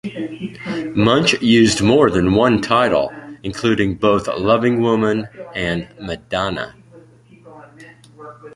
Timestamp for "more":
1.83-2.09